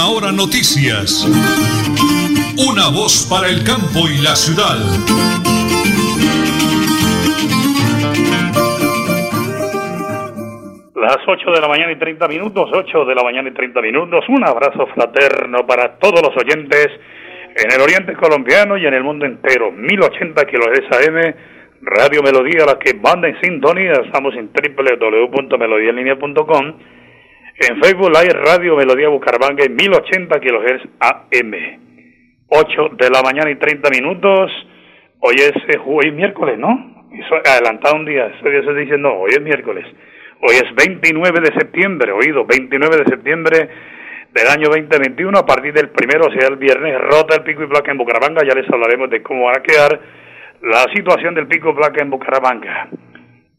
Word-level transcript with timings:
Última 0.00 0.16
Hora 0.16 0.32
Noticias. 0.32 1.28
Una 2.56 2.88
voz 2.88 3.28
para 3.28 3.48
el 3.48 3.62
campo 3.64 4.08
y 4.08 4.16
la 4.22 4.34
ciudad. 4.34 4.78
Las 10.94 11.18
8 11.26 11.50
de 11.50 11.60
la 11.60 11.68
mañana 11.68 11.92
y 11.92 11.98
30 11.98 12.28
minutos, 12.28 12.70
8 12.72 13.04
de 13.04 13.14
la 13.14 13.22
mañana 13.22 13.50
y 13.50 13.52
30 13.52 13.82
minutos. 13.82 14.24
Un 14.28 14.42
abrazo 14.46 14.86
fraterno 14.94 15.66
para 15.66 15.98
todos 15.98 16.22
los 16.22 16.34
oyentes 16.36 16.88
en 17.56 17.72
el 17.72 17.82
oriente 17.82 18.14
colombiano 18.14 18.78
y 18.78 18.86
en 18.86 18.94
el 18.94 19.04
mundo 19.04 19.26
entero. 19.26 19.70
1080 19.70 20.46
kHz 20.46 20.90
AM, 20.96 21.34
Radio 21.82 22.22
Melodía, 22.22 22.64
la 22.64 22.78
que 22.78 22.94
manda 22.94 23.28
en 23.28 23.38
sintonía. 23.40 23.92
Estamos 24.04 24.34
en 24.34 24.48
www.melodialinea.com. 24.48 26.99
En 27.62 27.78
Facebook 27.78 28.08
Live 28.08 28.32
Radio 28.42 28.74
Melodía 28.74 29.10
Bucaramanga 29.10 29.62
en 29.62 29.76
1080 29.76 30.40
kHz 30.40 30.88
AM. 30.98 31.52
8 32.48 32.88
de 32.96 33.10
la 33.10 33.20
mañana 33.20 33.50
y 33.50 33.56
30 33.56 33.90
minutos. 33.90 34.50
Hoy 35.18 35.34
es, 35.34 35.52
eh, 35.68 35.78
hoy 35.84 36.10
miércoles, 36.10 36.58
¿no? 36.58 37.04
Eso, 37.12 37.34
adelantado 37.44 37.96
un 37.96 38.06
día. 38.06 38.32
Eso 38.42 38.72
dice, 38.72 38.96
no, 38.96 39.12
hoy 39.12 39.32
es 39.32 39.42
miércoles. 39.42 39.84
Hoy 40.40 40.54
es 40.54 40.74
29 40.74 41.40
de 41.40 41.52
septiembre, 41.58 42.12
oído, 42.12 42.46
29 42.46 42.96
de 42.96 43.04
septiembre 43.04 43.68
del 44.32 44.48
año 44.48 44.70
2021. 44.70 45.38
A 45.38 45.44
partir 45.44 45.74
del 45.74 45.90
primero, 45.90 46.28
o 46.28 46.32
sea, 46.32 46.48
el 46.48 46.56
viernes, 46.56 46.98
rota 46.98 47.36
el 47.36 47.42
pico 47.42 47.62
y 47.62 47.66
placa 47.66 47.90
en 47.90 47.98
Bucaramanga. 47.98 48.42
Ya 48.42 48.54
les 48.54 48.70
hablaremos 48.72 49.10
de 49.10 49.22
cómo 49.22 49.44
va 49.44 49.58
a 49.58 49.62
quedar 49.62 50.00
la 50.62 50.84
situación 50.94 51.34
del 51.34 51.46
pico 51.46 51.72
y 51.72 51.74
placa 51.74 52.00
en 52.00 52.08
Bucaramanga. 52.08 52.88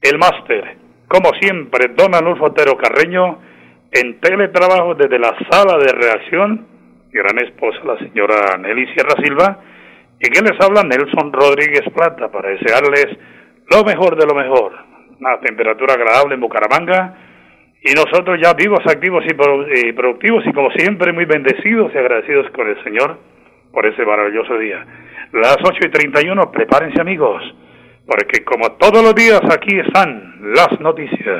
El 0.02 0.18
máster, 0.18 0.76
como 1.08 1.30
siempre, 1.40 1.94
don 1.96 2.16
Anulfo 2.16 2.46
Otero 2.46 2.76
Carreño, 2.76 3.51
en 3.92 4.20
teletrabajo 4.20 4.96
desde 4.96 5.20
la 5.20 5.36
sala 5.50 5.78
de 5.78 5.92
reacción, 5.92 6.68
gran 7.12 7.38
esposa, 7.40 7.80
la 7.84 7.98
señora 8.00 8.58
Nelly 8.58 8.88
Sierra 8.94 9.16
Silva, 9.22 9.60
y 10.20 10.30
que 10.30 10.42
les 10.42 10.60
habla 10.62 10.84
Nelson 10.84 11.34
Rodríguez 11.34 11.84
Plata 11.94 12.32
para 12.32 12.50
desearles 12.50 13.08
lo 13.70 13.84
mejor 13.84 14.16
de 14.16 14.26
lo 14.26 14.36
mejor 14.36 14.92
una 15.20 15.40
temperatura 15.40 15.94
agradable 15.94 16.34
en 16.36 16.42
Bucaramanga 16.42 17.16
y 17.84 17.94
nosotros 17.94 18.40
ya 18.42 18.54
vivos, 18.54 18.80
activos 18.88 19.24
y, 19.28 19.94
productivos 19.94 20.44
y 20.46 20.54
como 20.54 20.72
siempre 20.72 21.14
muy 21.14 21.26
bendecidos 21.26 21.92
y 21.94 21.98
agradecidos 21.98 22.50
con 22.52 22.68
el 22.68 22.84
Señor 22.84 23.18
por 23.72 23.86
ese 23.86 24.06
maravilloso 24.06 24.58
día. 24.58 24.86
Las 25.32 25.58
8 25.64 25.78
y 25.86 25.90
31, 25.90 26.52
prepárense 26.52 27.02
amigos, 27.02 27.42
porque 28.06 28.44
como 28.44 28.74
todos 28.74 29.04
los 29.04 29.16
días 29.16 29.42
aquí 29.52 29.80
están 29.80 30.40
las 30.54 30.80
noticias. 30.80 31.40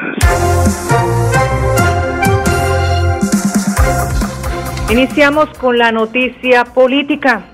Iniciamos 4.92 5.58
con 5.58 5.78
la 5.78 5.94
noticia 5.94 6.66
política. 6.66 7.46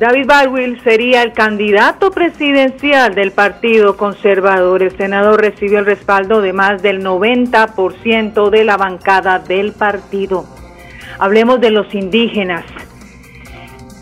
David 0.00 0.26
Baldwin 0.26 0.82
sería 0.82 1.22
el 1.22 1.32
candidato 1.32 2.10
presidencial 2.10 3.14
del 3.14 3.30
Partido 3.30 3.96
Conservador. 3.96 4.82
El 4.82 4.96
senador 4.96 5.40
recibió 5.40 5.78
el 5.78 5.86
respaldo 5.86 6.40
de 6.40 6.52
más 6.52 6.82
del 6.82 7.04
90% 7.04 8.50
de 8.50 8.64
la 8.64 8.76
bancada 8.76 9.38
del 9.38 9.70
partido. 9.74 10.44
Hablemos 11.20 11.60
de 11.60 11.70
los 11.70 11.94
indígenas. 11.94 12.64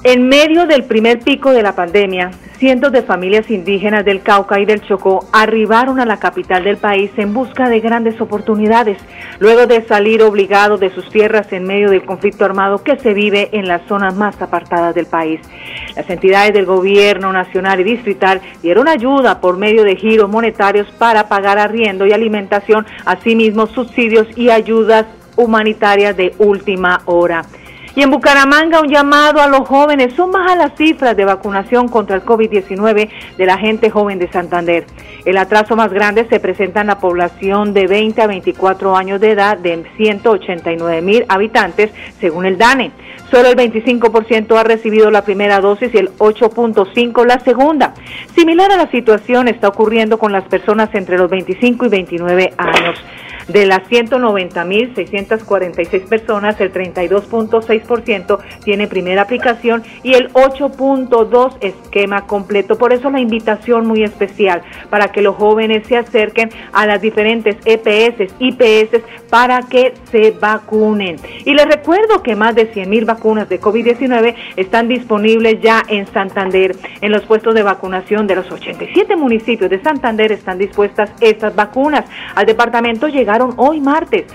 En 0.02 0.26
medio 0.26 0.64
del 0.64 0.84
primer 0.84 1.20
pico 1.20 1.52
de 1.52 1.62
la 1.62 1.74
pandemia, 1.74 2.30
cientos 2.60 2.92
de 2.92 3.02
familias 3.02 3.50
indígenas 3.50 4.04
del 4.04 4.20
Cauca 4.20 4.60
y 4.60 4.66
del 4.66 4.82
Chocó 4.82 5.26
arribaron 5.32 5.98
a 5.98 6.04
la 6.04 6.18
capital 6.18 6.62
del 6.62 6.76
país 6.76 7.10
en 7.16 7.32
busca 7.32 7.70
de 7.70 7.80
grandes 7.80 8.20
oportunidades, 8.20 8.98
luego 9.38 9.66
de 9.66 9.82
salir 9.86 10.22
obligados 10.22 10.78
de 10.78 10.90
sus 10.90 11.08
tierras 11.08 11.50
en 11.54 11.64
medio 11.64 11.88
del 11.88 12.04
conflicto 12.04 12.44
armado 12.44 12.84
que 12.84 12.98
se 12.98 13.14
vive 13.14 13.48
en 13.52 13.66
las 13.66 13.80
zonas 13.88 14.14
más 14.14 14.40
apartadas 14.42 14.94
del 14.94 15.06
país. 15.06 15.40
Las 15.96 16.08
entidades 16.10 16.52
del 16.52 16.66
gobierno 16.66 17.32
nacional 17.32 17.80
y 17.80 17.84
distrital 17.84 18.42
dieron 18.62 18.88
ayuda 18.88 19.40
por 19.40 19.56
medio 19.56 19.82
de 19.82 19.96
giros 19.96 20.28
monetarios 20.28 20.86
para 20.98 21.28
pagar 21.28 21.58
arriendo 21.58 22.06
y 22.06 22.12
alimentación, 22.12 22.86
asimismo 23.06 23.68
subsidios 23.68 24.28
y 24.36 24.50
ayudas 24.50 25.06
humanitarias 25.34 26.14
de 26.14 26.34
última 26.36 27.00
hora. 27.06 27.42
Y 27.96 28.02
en 28.02 28.10
Bucaramanga 28.10 28.80
un 28.80 28.88
llamado 28.88 29.40
a 29.40 29.48
los 29.48 29.66
jóvenes. 29.66 30.14
Son 30.14 30.30
bajas 30.30 30.56
las 30.56 30.76
cifras 30.76 31.16
de 31.16 31.24
vacunación 31.24 31.88
contra 31.88 32.16
el 32.16 32.24
COVID-19 32.24 33.08
de 33.36 33.46
la 33.46 33.58
gente 33.58 33.90
joven 33.90 34.18
de 34.18 34.30
Santander. 34.30 34.86
El 35.24 35.36
atraso 35.36 35.76
más 35.76 35.92
grande 35.92 36.26
se 36.28 36.40
presenta 36.40 36.80
en 36.80 36.86
la 36.86 36.98
población 36.98 37.74
de 37.74 37.86
20 37.86 38.22
a 38.22 38.26
24 38.26 38.96
años 38.96 39.20
de 39.20 39.32
edad 39.32 39.58
de 39.58 39.84
189 39.96 41.02
mil 41.02 41.24
habitantes, 41.28 41.90
según 42.20 42.46
el 42.46 42.58
DANE. 42.58 42.92
Solo 43.30 43.48
el 43.48 43.56
25% 43.56 44.56
ha 44.56 44.64
recibido 44.64 45.10
la 45.10 45.24
primera 45.24 45.60
dosis 45.60 45.94
y 45.94 45.98
el 45.98 46.10
8.5% 46.18 47.24
la 47.24 47.38
segunda. 47.40 47.94
Similar 48.34 48.72
a 48.72 48.76
la 48.76 48.90
situación 48.90 49.48
está 49.48 49.68
ocurriendo 49.68 50.18
con 50.18 50.32
las 50.32 50.44
personas 50.44 50.90
entre 50.94 51.16
los 51.16 51.30
25 51.30 51.86
y 51.86 51.88
29 51.88 52.54
años. 52.56 52.98
De 53.52 53.66
las 53.66 53.80
190.646 53.88 56.08
personas, 56.08 56.60
el 56.60 56.72
32.6% 56.72 58.38
tiene 58.62 58.86
primera 58.86 59.22
aplicación 59.22 59.82
y 60.04 60.14
el 60.14 60.32
8.2 60.34 61.56
esquema 61.60 62.28
completo. 62.28 62.78
Por 62.78 62.92
eso 62.92 63.10
la 63.10 63.18
invitación 63.18 63.88
muy 63.88 64.04
especial 64.04 64.62
para 64.88 65.08
que 65.08 65.20
los 65.20 65.34
jóvenes 65.34 65.84
se 65.88 65.96
acerquen 65.96 66.50
a 66.72 66.86
las 66.86 67.02
diferentes 67.02 67.56
EPS, 67.64 68.32
IPS 68.38 69.00
para 69.30 69.62
que 69.62 69.94
se 70.12 70.30
vacunen. 70.30 71.16
Y 71.44 71.54
les 71.54 71.66
recuerdo 71.66 72.22
que 72.22 72.36
más 72.36 72.54
de 72.54 72.72
100.000 72.72 73.04
vacunas 73.04 73.48
de 73.48 73.60
COVID-19 73.60 74.36
están 74.54 74.86
disponibles 74.86 75.60
ya 75.60 75.82
en 75.88 76.06
Santander. 76.06 76.76
En 77.00 77.10
los 77.10 77.22
puestos 77.22 77.56
de 77.56 77.64
vacunación 77.64 78.28
de 78.28 78.36
los 78.36 78.48
87 78.48 79.16
municipios 79.16 79.68
de 79.70 79.82
Santander 79.82 80.30
están 80.30 80.58
dispuestas 80.58 81.10
estas 81.20 81.56
vacunas. 81.56 82.04
Al 82.36 82.46
departamento 82.46 83.08
llegaron 83.08 83.39
hoy 83.56 83.80
martes. 83.80 84.26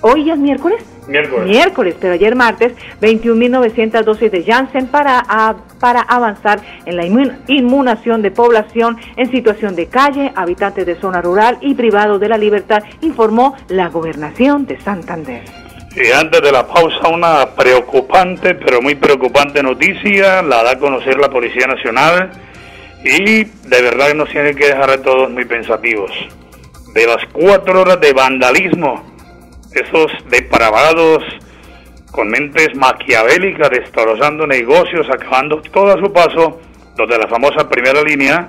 Hoy 0.00 0.24
ya 0.24 0.34
es 0.34 0.38
miércoles. 0.38 0.84
Miércoles. 1.08 1.46
Miércoles, 1.46 1.96
pero 1.98 2.12
ayer 2.12 2.36
martes, 2.36 2.74
21.900 3.00 4.04
dosis 4.04 4.30
de 4.30 4.44
Janssen 4.44 4.86
para, 4.88 5.24
para 5.80 6.02
avanzar 6.02 6.60
en 6.84 6.96
la 6.96 7.06
inmunación 7.48 8.20
de 8.20 8.30
población 8.30 8.98
en 9.16 9.30
situación 9.30 9.74
de 9.74 9.86
calle, 9.86 10.32
habitantes 10.36 10.84
de 10.86 11.00
zona 11.00 11.22
rural 11.22 11.58
y 11.62 11.74
privados 11.74 12.20
de 12.20 12.28
la 12.28 12.36
libertad, 12.36 12.84
informó 13.00 13.56
la 13.68 13.88
gobernación 13.88 14.66
de 14.66 14.78
Santander. 14.80 15.42
Y 15.96 16.12
antes 16.12 16.42
de 16.42 16.52
la 16.52 16.66
pausa, 16.66 17.08
una 17.08 17.46
preocupante, 17.56 18.54
pero 18.54 18.82
muy 18.82 18.94
preocupante 18.94 19.62
noticia, 19.62 20.42
la 20.42 20.62
da 20.62 20.72
a 20.72 20.78
conocer 20.78 21.18
la 21.18 21.30
Policía 21.30 21.66
Nacional 21.66 22.30
y 23.02 23.44
de 23.44 23.82
verdad 23.82 24.12
nos 24.14 24.28
tiene 24.28 24.54
que 24.54 24.66
dejar 24.66 24.90
a 24.90 25.02
todos 25.02 25.30
muy 25.30 25.44
pensativos 25.46 26.10
de 26.94 27.06
las 27.06 27.24
cuatro 27.32 27.82
horas 27.82 28.00
de 28.00 28.12
vandalismo, 28.12 29.04
esos 29.72 30.06
depravados 30.30 31.22
con 32.10 32.28
mentes 32.28 32.74
maquiavélicas, 32.74 33.70
destrozando 33.70 34.46
negocios, 34.46 35.06
acabando 35.10 35.60
todo 35.62 35.92
a 35.92 36.02
su 36.02 36.12
paso, 36.12 36.60
los 36.96 37.08
de 37.08 37.18
la 37.18 37.28
famosa 37.28 37.68
primera 37.68 38.02
línea, 38.02 38.48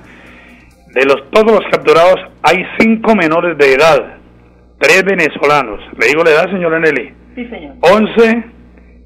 de 0.94 1.04
los 1.04 1.30
todos 1.30 1.52
los 1.52 1.64
capturados 1.70 2.16
hay 2.42 2.64
cinco 2.78 3.14
menores 3.14 3.56
de 3.58 3.74
edad, 3.74 4.18
tres 4.78 5.04
venezolanos. 5.04 5.80
¿Le 5.98 6.06
digo 6.08 6.24
la 6.24 6.30
edad, 6.30 6.50
señora 6.50 6.80
Nelly? 6.80 7.14
Sí, 7.34 7.46
señor. 7.48 7.76
11, 7.80 8.44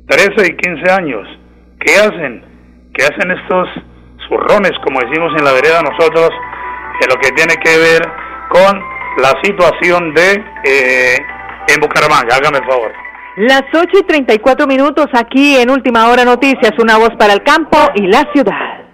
13 0.06 0.46
y 0.46 0.56
15 0.56 0.92
años. 0.92 1.28
¿Qué 1.80 1.96
hacen? 1.96 2.42
¿Qué 2.94 3.04
hacen 3.04 3.30
estos 3.32 3.68
zurrones, 4.28 4.72
como 4.82 5.00
decimos 5.00 5.32
en 5.36 5.44
la 5.44 5.52
vereda 5.52 5.82
nosotros, 5.82 6.30
en 7.02 7.08
lo 7.08 7.20
que 7.20 7.32
tiene 7.32 7.54
que 7.62 7.76
ver 7.76 8.02
con 8.48 8.93
la 9.18 9.32
situación 9.42 10.14
de 10.14 10.44
eh, 10.64 11.16
en 11.68 11.80
Bucaramanga. 11.80 12.36
Hágame 12.36 12.58
el 12.58 12.64
favor. 12.64 12.92
Las 13.36 13.64
8 13.72 13.88
y 13.98 14.02
34 14.04 14.66
minutos 14.66 15.06
aquí 15.12 15.56
en 15.56 15.70
Última 15.70 16.08
Hora 16.08 16.24
Noticias, 16.24 16.72
una 16.78 16.98
voz 16.98 17.10
para 17.18 17.32
el 17.32 17.42
campo 17.42 17.78
y 17.94 18.06
la 18.06 18.24
ciudad. 18.32 18.73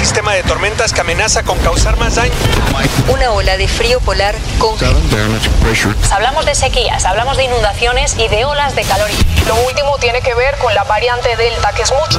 sistema 0.00 0.32
de 0.32 0.42
tormentas 0.42 0.94
que 0.94 1.02
amenaza 1.02 1.42
con 1.42 1.58
causar 1.58 1.98
más 1.98 2.14
daño. 2.14 2.32
Una 3.12 3.32
ola 3.32 3.58
de 3.58 3.68
frío 3.68 4.00
polar 4.00 4.34
con... 4.58 4.74
Hablamos 6.10 6.46
de 6.46 6.54
sequías, 6.54 7.04
hablamos 7.04 7.36
de 7.36 7.44
inundaciones 7.44 8.16
y 8.18 8.26
de 8.28 8.46
olas 8.46 8.74
de 8.74 8.82
calor. 8.84 9.10
Lo 9.46 9.54
último 9.66 9.98
tiene 10.00 10.22
que 10.22 10.34
ver 10.34 10.56
con 10.56 10.74
la 10.74 10.84
variante 10.84 11.36
Delta, 11.36 11.72
que 11.72 11.82
es 11.82 11.92
mucho. 11.92 12.18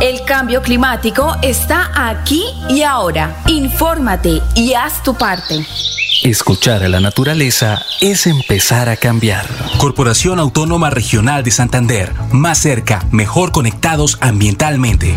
El 0.00 0.24
cambio 0.24 0.62
climático 0.62 1.36
está 1.42 1.90
aquí 1.96 2.44
y 2.68 2.82
ahora. 2.82 3.42
Infórmate 3.48 4.40
y 4.54 4.74
haz 4.74 5.02
tu 5.02 5.14
parte. 5.14 5.66
Escuchar 6.22 6.84
a 6.84 6.88
la 6.88 7.00
naturaleza 7.00 7.82
es 8.00 8.28
empezar 8.28 8.88
a 8.88 8.96
cambiar. 8.96 9.46
Corporación 9.78 10.38
Autónoma 10.38 10.90
Regional 10.90 11.42
de 11.42 11.50
Santander. 11.50 12.12
Más 12.30 12.58
cerca, 12.58 13.04
mejor 13.10 13.50
conectados 13.50 14.16
ambientalmente. 14.20 15.16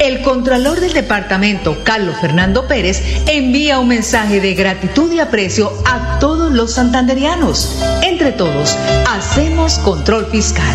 El 0.00 0.22
Contralor 0.22 0.80
del 0.80 0.94
Departamento, 0.94 1.84
Carlos 1.84 2.16
Fernando 2.22 2.66
Pérez, 2.66 3.02
envía 3.26 3.78
un 3.78 3.88
mensaje 3.88 4.40
de 4.40 4.54
gratitud 4.54 5.12
y 5.12 5.20
aprecio 5.20 5.70
a 5.84 6.18
todos 6.18 6.50
los 6.50 6.72
santanderianos. 6.72 7.82
Entre 8.02 8.32
todos, 8.32 8.78
hacemos 9.06 9.78
control 9.80 10.26
fiscal. 10.30 10.74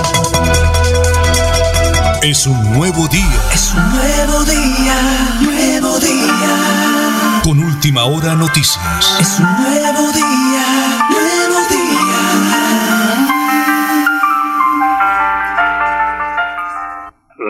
Es 2.23 2.45
un 2.45 2.53
nuevo 2.77 3.07
día. 3.07 3.41
Es 3.51 3.73
un 3.73 3.81
nuevo 3.81 4.45
día, 4.45 4.93
nuevo 5.41 5.97
día. 5.97 7.41
Con 7.43 7.57
última 7.57 8.05
hora 8.05 8.35
noticias. 8.35 9.17
Es 9.19 9.39
un 9.39 9.49
nuevo 9.57 10.11
día, 10.13 10.65
nuevo 11.09 11.59
día. 11.67 12.21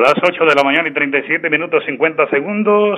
Las 0.05 0.15
8 0.23 0.45
de 0.45 0.55
la 0.55 0.63
mañana 0.63 0.87
y 0.87 0.93
37 0.93 1.49
minutos 1.49 1.83
50 1.85 2.29
segundos. 2.29 2.97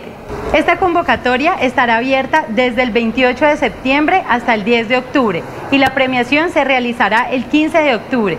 Esta 0.53 0.77
convocatoria 0.77 1.55
estará 1.55 1.97
abierta 1.97 2.45
desde 2.47 2.83
el 2.83 2.91
28 2.91 3.45
de 3.45 3.57
septiembre 3.57 4.23
hasta 4.29 4.53
el 4.53 4.63
10 4.63 4.87
de 4.87 4.97
octubre 4.97 5.43
y 5.71 5.77
la 5.77 5.93
premiación 5.93 6.51
se 6.51 6.63
realizará 6.63 7.29
el 7.31 7.43
15 7.45 7.79
de 7.79 7.95
octubre. 7.95 8.37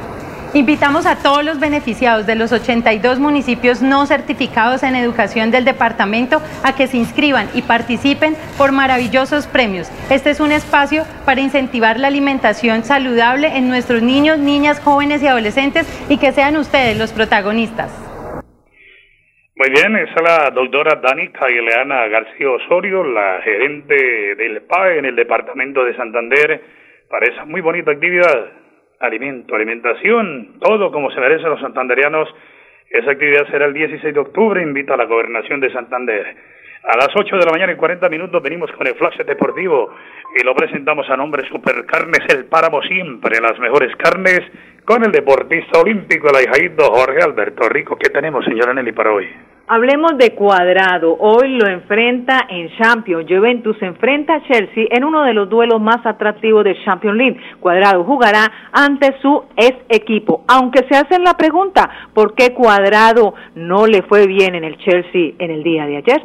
Invitamos 0.54 1.04
a 1.04 1.16
todos 1.16 1.44
los 1.44 1.58
beneficiados 1.58 2.26
de 2.26 2.36
los 2.36 2.52
82 2.52 3.18
municipios 3.18 3.82
no 3.82 4.06
certificados 4.06 4.84
en 4.84 4.94
educación 4.94 5.50
del 5.50 5.64
departamento 5.64 6.40
a 6.62 6.76
que 6.76 6.86
se 6.86 6.96
inscriban 6.96 7.48
y 7.54 7.62
participen 7.62 8.36
por 8.56 8.70
maravillosos 8.70 9.48
premios. 9.48 9.88
Este 10.10 10.30
es 10.30 10.38
un 10.38 10.52
espacio 10.52 11.04
para 11.24 11.40
incentivar 11.40 11.98
la 11.98 12.06
alimentación 12.06 12.84
saludable 12.84 13.56
en 13.56 13.68
nuestros 13.68 14.02
niños, 14.02 14.38
niñas, 14.38 14.78
jóvenes 14.78 15.22
y 15.22 15.26
adolescentes 15.26 15.88
y 16.08 16.18
que 16.18 16.30
sean 16.30 16.56
ustedes 16.56 16.96
los 16.96 17.10
protagonistas. 17.10 18.03
Muy 19.56 19.70
bien, 19.70 19.94
esa 19.94 20.14
es 20.16 20.22
la 20.22 20.50
doctora 20.50 21.00
Danica 21.00 21.48
Ileana 21.48 22.08
García 22.08 22.50
Osorio, 22.50 23.04
la 23.04 23.40
gerente 23.40 24.34
del 24.34 24.62
PAE 24.62 24.98
en 24.98 25.04
el 25.04 25.14
departamento 25.14 25.84
de 25.84 25.94
Santander, 25.94 26.60
para 27.08 27.26
esa 27.26 27.44
muy 27.44 27.60
bonita 27.60 27.92
actividad. 27.92 28.50
alimento, 28.98 29.54
alimentación, 29.54 30.58
todo 30.58 30.90
como 30.90 31.08
se 31.12 31.20
merecen 31.20 31.50
los 31.50 31.60
santanderianos. 31.60 32.28
Esa 32.90 33.12
actividad 33.12 33.46
será 33.48 33.66
el 33.66 33.74
16 33.74 34.12
de 34.12 34.20
octubre, 34.20 34.60
invita 34.60 34.94
a 34.94 34.96
la 34.96 35.04
gobernación 35.04 35.60
de 35.60 35.72
Santander. 35.72 36.34
A 36.82 36.96
las 36.96 37.10
8 37.14 37.36
de 37.36 37.44
la 37.46 37.52
mañana 37.52 37.72
y 37.74 37.76
40 37.76 38.08
minutos 38.08 38.42
venimos 38.42 38.72
con 38.72 38.88
el 38.88 38.94
flash 38.96 39.18
deportivo 39.18 39.94
y 40.34 40.44
lo 40.44 40.54
presentamos 40.56 41.08
a 41.08 41.16
nombre 41.16 41.46
Supercarnes 41.48 42.26
El 42.28 42.46
Páramo 42.46 42.82
Siempre, 42.82 43.40
las 43.40 43.58
mejores 43.60 43.94
carnes, 43.96 44.40
con 44.84 45.04
el 45.04 45.12
deportista 45.12 45.80
olímpico, 45.80 46.28
el 46.28 46.36
ahijadito 46.36 46.84
Jorge 46.86 47.22
Alberto 47.22 47.68
Rico. 47.68 47.96
¿Qué 47.96 48.10
tenemos, 48.10 48.44
señora 48.44 48.74
Nelly, 48.74 48.92
para 48.92 49.12
hoy? 49.12 49.28
Hablemos 49.66 50.18
de 50.18 50.34
Cuadrado. 50.34 51.16
Hoy 51.18 51.56
lo 51.56 51.66
enfrenta 51.66 52.46
en 52.50 52.68
Champions. 52.76 53.24
Juventus 53.26 53.80
enfrenta 53.80 54.34
a 54.34 54.42
Chelsea 54.42 54.84
en 54.90 55.04
uno 55.04 55.22
de 55.24 55.32
los 55.32 55.48
duelos 55.48 55.80
más 55.80 56.04
atractivos 56.04 56.64
de 56.64 56.76
Champions 56.84 57.16
League. 57.16 57.40
Cuadrado 57.60 58.04
jugará 58.04 58.44
ante 58.72 59.18
su 59.22 59.42
ex 59.56 59.78
equipo. 59.88 60.44
Aunque 60.48 60.80
se 60.86 60.94
hacen 60.94 61.24
la 61.24 61.32
pregunta, 61.32 61.88
¿por 62.12 62.34
qué 62.34 62.52
Cuadrado 62.52 63.32
no 63.54 63.86
le 63.86 64.02
fue 64.02 64.26
bien 64.26 64.54
en 64.54 64.64
el 64.64 64.76
Chelsea 64.76 65.32
en 65.38 65.50
el 65.50 65.62
día 65.62 65.86
de 65.86 65.96
ayer? 65.96 66.22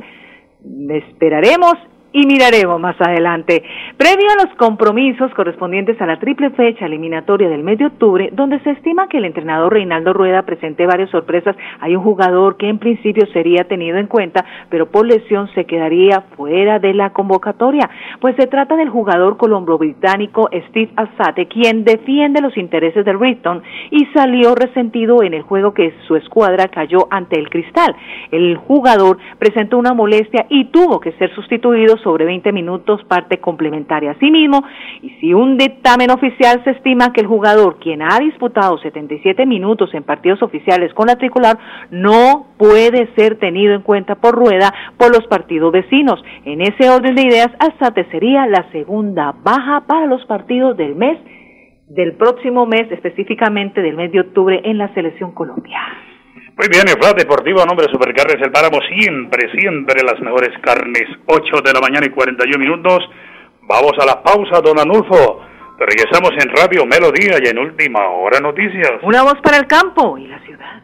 Esperaremos 0.89 1.75
y 2.11 2.25
miraremos 2.25 2.79
más 2.79 2.95
adelante. 2.99 3.63
Previo 3.97 4.27
a 4.31 4.45
los 4.45 4.55
compromisos 4.55 5.31
correspondientes 5.33 6.01
a 6.01 6.05
la 6.05 6.19
triple 6.19 6.49
fecha 6.51 6.85
eliminatoria 6.85 7.49
del 7.49 7.63
mes 7.63 7.77
de 7.77 7.85
octubre, 7.85 8.29
donde 8.33 8.59
se 8.61 8.71
estima 8.71 9.07
que 9.07 9.17
el 9.17 9.25
entrenador 9.25 9.73
Reinaldo 9.73 10.13
Rueda 10.13 10.43
presente 10.43 10.85
varias 10.85 11.09
sorpresas, 11.11 11.55
hay 11.79 11.95
un 11.95 12.03
jugador 12.03 12.57
que 12.57 12.67
en 12.67 12.79
principio 12.79 13.25
sería 13.27 13.65
tenido 13.65 13.97
en 13.97 14.07
cuenta, 14.07 14.45
pero 14.69 14.89
por 14.89 15.05
lesión 15.05 15.49
se 15.53 15.65
quedaría 15.65 16.21
fuera 16.35 16.79
de 16.79 16.93
la 16.93 17.11
convocatoria, 17.11 17.89
pues 18.19 18.35
se 18.37 18.47
trata 18.47 18.75
del 18.75 18.89
jugador 18.89 19.37
colombo-británico 19.37 20.49
Steve 20.69 20.91
Azate, 20.95 21.47
quien 21.47 21.83
defiende 21.83 22.41
los 22.41 22.57
intereses 22.57 23.05
del 23.05 23.17
Brighton 23.17 23.61
y 23.91 24.05
salió 24.07 24.55
resentido 24.55 25.21
en 25.23 25.33
el 25.33 25.43
juego 25.43 25.73
que 25.73 25.93
su 26.07 26.15
escuadra 26.15 26.67
cayó 26.69 27.07
ante 27.11 27.39
el 27.39 27.49
Cristal. 27.49 27.95
El 28.31 28.57
jugador 28.57 29.17
presentó 29.37 29.77
una 29.77 29.93
molestia 29.93 30.45
y 30.49 30.65
tuvo 30.65 30.99
que 30.99 31.11
ser 31.13 31.33
sustituido 31.35 31.98
sobre 32.03 32.25
20 32.25 32.51
minutos 32.51 33.03
parte 33.05 33.39
complementaria. 33.39 34.11
Asimismo, 34.11 34.63
y 35.01 35.09
si 35.19 35.33
un 35.33 35.57
dictamen 35.57 36.11
oficial 36.11 36.61
se 36.63 36.71
estima 36.71 37.13
que 37.13 37.21
el 37.21 37.27
jugador, 37.27 37.77
quien 37.79 38.01
ha 38.01 38.19
disputado 38.19 38.77
77 38.77 39.45
minutos 39.45 39.93
en 39.93 40.03
partidos 40.03 40.41
oficiales 40.41 40.93
con 40.93 41.07
la 41.07 41.15
tricolor, 41.15 41.57
no 41.91 42.47
puede 42.57 43.13
ser 43.15 43.37
tenido 43.37 43.73
en 43.73 43.81
cuenta 43.81 44.15
por 44.15 44.35
Rueda 44.35 44.73
por 44.97 45.15
los 45.15 45.25
partidos 45.27 45.71
vecinos. 45.71 46.23
En 46.45 46.61
ese 46.61 46.89
orden 46.89 47.15
de 47.15 47.23
ideas, 47.23 47.49
Alzate 47.59 48.05
sería 48.11 48.45
la 48.47 48.69
segunda 48.71 49.33
baja 49.43 49.85
para 49.87 50.05
los 50.05 50.25
partidos 50.25 50.77
del 50.77 50.95
mes 50.95 51.17
del 51.87 52.13
próximo 52.13 52.65
mes, 52.65 52.91
específicamente 52.91 53.81
del 53.81 53.95
mes 53.95 54.11
de 54.11 54.19
octubre 54.21 54.61
en 54.63 54.77
la 54.77 54.93
selección 54.93 55.31
Colombia. 55.31 55.79
Muy 56.59 56.67
bien, 56.67 56.89
el 56.89 56.99
Flat 57.01 57.17
Deportivo 57.17 57.65
nombre 57.65 57.87
de 57.87 57.93
Supercarnes 57.93 58.35
El 58.41 58.51
Páramo, 58.51 58.81
siempre, 58.81 59.49
siempre 59.57 60.03
las 60.03 60.19
mejores 60.19 60.49
carnes. 60.61 61.07
8 61.25 61.61
de 61.63 61.71
la 61.71 61.79
mañana 61.79 62.05
y 62.05 62.09
41 62.09 62.59
minutos. 62.59 62.99
Vamos 63.61 63.93
a 63.97 64.05
la 64.05 64.21
pausa, 64.21 64.59
don 64.59 64.77
Anulfo. 64.77 65.39
Regresamos 65.79 66.31
en 66.31 66.49
Radio 66.53 66.85
Melodía 66.85 67.37
y 67.41 67.47
en 67.47 67.59
Última 67.59 68.05
Hora 68.09 68.41
Noticias. 68.41 68.99
Una 69.03 69.23
voz 69.23 69.39
para 69.41 69.55
el 69.55 69.67
campo 69.67 70.17
y 70.17 70.27
la 70.27 70.37
ciudad. 70.39 70.83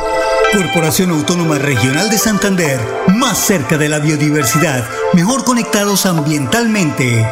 Corporación 0.53 1.11
Autónoma 1.11 1.57
Regional 1.59 2.09
de 2.09 2.17
Santander, 2.17 2.77
más 3.15 3.37
cerca 3.37 3.77
de 3.77 3.87
la 3.87 3.99
biodiversidad, 3.99 4.85
mejor 5.13 5.45
conectados 5.45 6.05
ambientalmente. 6.05 7.25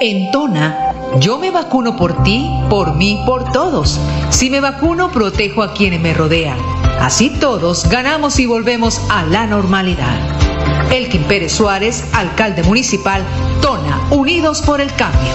En 0.00 0.30
Tona, 0.30 0.94
yo 1.20 1.36
me 1.36 1.50
vacuno 1.50 1.96
por 1.96 2.22
ti, 2.22 2.48
por 2.70 2.94
mí, 2.94 3.22
por 3.26 3.52
todos. 3.52 4.00
Si 4.30 4.48
me 4.48 4.60
vacuno, 4.60 5.12
protejo 5.12 5.62
a 5.62 5.74
quienes 5.74 6.00
me 6.00 6.14
rodean. 6.14 6.56
Así 6.98 7.28
todos 7.28 7.90
ganamos 7.90 8.38
y 8.38 8.46
volvemos 8.46 9.02
a 9.10 9.24
la 9.24 9.46
normalidad. 9.46 10.16
Elkin 10.90 11.24
Pérez 11.24 11.52
Suárez, 11.52 12.04
alcalde 12.14 12.62
municipal, 12.62 13.22
Tona, 13.60 14.00
Unidos 14.10 14.62
por 14.62 14.80
el 14.80 14.90
Cambio. 14.94 15.34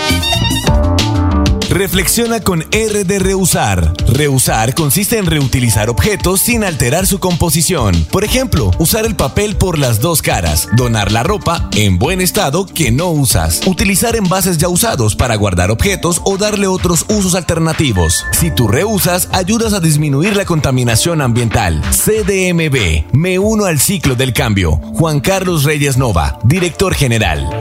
Reflexiona 1.81 2.41
con 2.41 2.63
R 2.71 3.05
de 3.05 3.17
reusar. 3.17 3.93
Reusar 4.07 4.75
consiste 4.75 5.17
en 5.17 5.25
reutilizar 5.25 5.89
objetos 5.89 6.39
sin 6.41 6.63
alterar 6.63 7.07
su 7.07 7.19
composición. 7.19 8.05
Por 8.11 8.23
ejemplo, 8.23 8.69
usar 8.77 9.03
el 9.03 9.15
papel 9.15 9.55
por 9.55 9.79
las 9.79 9.99
dos 9.99 10.21
caras, 10.21 10.69
donar 10.73 11.11
la 11.11 11.23
ropa 11.23 11.71
en 11.75 11.97
buen 11.97 12.21
estado 12.21 12.67
que 12.67 12.91
no 12.91 13.09
usas, 13.09 13.61
utilizar 13.65 14.15
envases 14.15 14.59
ya 14.59 14.69
usados 14.69 15.15
para 15.15 15.33
guardar 15.33 15.71
objetos 15.71 16.21
o 16.23 16.37
darle 16.37 16.67
otros 16.67 17.03
usos 17.09 17.33
alternativos. 17.33 18.27
Si 18.31 18.51
tú 18.51 18.67
reusas, 18.67 19.27
ayudas 19.31 19.73
a 19.73 19.79
disminuir 19.79 20.35
la 20.37 20.45
contaminación 20.45 21.19
ambiental. 21.19 21.81
CDMB, 21.81 23.11
me 23.11 23.39
uno 23.39 23.65
al 23.65 23.79
ciclo 23.79 24.13
del 24.13 24.33
cambio. 24.33 24.73
Juan 24.93 25.19
Carlos 25.19 25.63
Reyes 25.63 25.97
Nova, 25.97 26.37
director 26.43 26.93
general. 26.93 27.60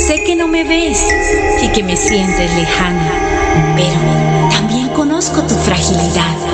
Sé 0.06 0.24
que 0.24 0.36
no 0.36 0.48
me 0.48 0.64
ves 0.64 0.98
y 1.62 1.68
que 1.68 1.82
me 1.82 1.96
sientes 1.96 2.54
lejana, 2.54 3.10
pero 3.76 4.00
también 4.50 4.88
con 4.88 5.08
conozco 5.08 5.42
tu 5.42 5.54
fragilidad. 5.54 6.53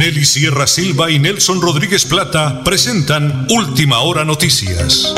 Nelly 0.00 0.24
Sierra 0.24 0.66
Silva 0.66 1.10
y 1.10 1.18
Nelson 1.18 1.60
Rodríguez 1.60 2.08
Plata 2.08 2.64
presentan 2.64 3.44
Última 3.52 4.00
Hora 4.00 4.24
Noticias. 4.24 5.12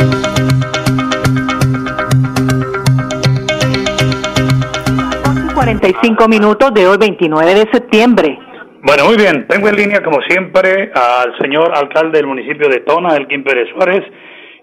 45 5.55 6.27
minutos 6.27 6.75
de 6.75 6.89
hoy, 6.89 6.99
29 6.99 7.55
de 7.55 7.71
septiembre. 7.71 8.37
Bueno, 8.83 9.07
muy 9.07 9.15
bien. 9.15 9.47
Tengo 9.47 9.69
en 9.69 9.77
línea, 9.77 10.03
como 10.03 10.21
siempre, 10.23 10.91
al 10.93 11.39
señor 11.39 11.71
alcalde 11.79 12.19
del 12.19 12.27
municipio 12.27 12.69
de 12.69 12.81
Tona, 12.81 13.15
Elkin 13.15 13.45
Pérez 13.45 13.69
Suárez, 13.73 14.03